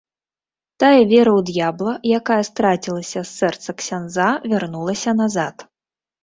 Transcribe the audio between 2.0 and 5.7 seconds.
якая страцілася з сэрца ксяндза, вярнулася назад.